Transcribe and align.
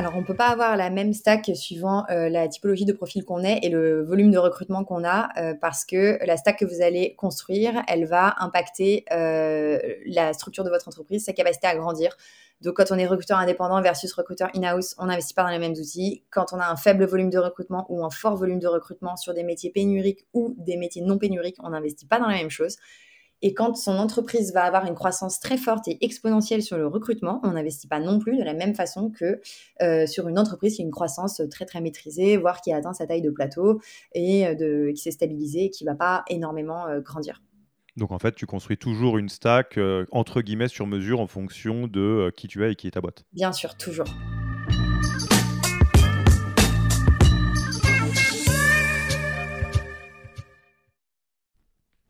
Alors, 0.00 0.16
on 0.16 0.22
ne 0.22 0.24
peut 0.24 0.34
pas 0.34 0.48
avoir 0.48 0.78
la 0.78 0.88
même 0.88 1.12
stack 1.12 1.50
suivant 1.52 2.06
euh, 2.08 2.30
la 2.30 2.48
typologie 2.48 2.86
de 2.86 2.92
profil 2.94 3.22
qu'on 3.22 3.44
est 3.44 3.58
et 3.62 3.68
le 3.68 4.02
volume 4.02 4.30
de 4.30 4.38
recrutement 4.38 4.82
qu'on 4.82 5.04
a, 5.04 5.28
euh, 5.36 5.52
parce 5.52 5.84
que 5.84 6.18
la 6.24 6.38
stack 6.38 6.60
que 6.60 6.64
vous 6.64 6.80
allez 6.80 7.14
construire, 7.16 7.82
elle 7.86 8.06
va 8.06 8.34
impacter 8.38 9.04
euh, 9.12 9.78
la 10.06 10.32
structure 10.32 10.64
de 10.64 10.70
votre 10.70 10.88
entreprise, 10.88 11.26
sa 11.26 11.34
capacité 11.34 11.66
à 11.66 11.76
grandir. 11.76 12.16
Donc, 12.62 12.78
quand 12.78 12.90
on 12.92 12.94
est 12.94 13.06
recruteur 13.06 13.36
indépendant 13.36 13.82
versus 13.82 14.10
recruteur 14.14 14.48
in-house, 14.56 14.94
on 14.96 15.04
n'investit 15.04 15.34
pas 15.34 15.42
dans 15.42 15.50
les 15.50 15.58
mêmes 15.58 15.72
outils. 15.72 16.24
Quand 16.30 16.54
on 16.54 16.60
a 16.60 16.66
un 16.66 16.76
faible 16.76 17.04
volume 17.04 17.28
de 17.28 17.38
recrutement 17.38 17.84
ou 17.90 18.02
un 18.02 18.10
fort 18.10 18.36
volume 18.36 18.58
de 18.58 18.68
recrutement 18.68 19.18
sur 19.18 19.34
des 19.34 19.42
métiers 19.42 19.68
pénuriques 19.68 20.24
ou 20.32 20.54
des 20.56 20.78
métiers 20.78 21.02
non 21.02 21.18
pénuriques, 21.18 21.58
on 21.62 21.68
n'investit 21.68 22.06
pas 22.06 22.18
dans 22.18 22.28
la 22.28 22.36
même 22.36 22.48
chose. 22.48 22.78
Et 23.42 23.54
quand 23.54 23.74
son 23.76 23.96
entreprise 23.98 24.52
va 24.52 24.64
avoir 24.64 24.86
une 24.86 24.94
croissance 24.94 25.40
très 25.40 25.56
forte 25.56 25.88
et 25.88 26.04
exponentielle 26.04 26.62
sur 26.62 26.76
le 26.76 26.86
recrutement, 26.86 27.40
on 27.42 27.52
n'investit 27.52 27.88
pas 27.88 28.00
non 28.00 28.18
plus 28.18 28.36
de 28.36 28.42
la 28.42 28.54
même 28.54 28.74
façon 28.74 29.10
que 29.10 29.40
euh, 29.82 30.06
sur 30.06 30.28
une 30.28 30.38
entreprise 30.38 30.76
qui 30.76 30.82
a 30.82 30.84
une 30.84 30.90
croissance 30.90 31.40
très 31.50 31.64
très 31.64 31.80
maîtrisée, 31.80 32.36
voire 32.36 32.60
qui 32.60 32.72
a 32.72 32.76
atteint 32.76 32.92
sa 32.92 33.06
taille 33.06 33.22
de 33.22 33.30
plateau 33.30 33.80
et 34.14 34.46
euh, 34.46 34.54
de, 34.54 34.90
qui 34.94 35.02
s'est 35.02 35.10
stabilisée 35.10 35.64
et 35.64 35.70
qui 35.70 35.84
ne 35.84 35.90
va 35.90 35.96
pas 35.96 36.24
énormément 36.28 36.86
euh, 36.86 37.00
grandir. 37.00 37.42
Donc 37.96 38.12
en 38.12 38.18
fait, 38.18 38.34
tu 38.34 38.46
construis 38.46 38.78
toujours 38.78 39.18
une 39.18 39.28
stack 39.28 39.78
entre 40.12 40.42
guillemets 40.42 40.68
sur 40.68 40.86
mesure 40.86 41.20
en 41.20 41.26
fonction 41.26 41.88
de 41.88 42.32
qui 42.36 42.46
tu 42.46 42.64
es 42.64 42.72
et 42.72 42.76
qui 42.76 42.86
est 42.86 42.92
ta 42.92 43.00
boîte. 43.00 43.24
Bien 43.32 43.52
sûr, 43.52 43.76
toujours. 43.76 44.06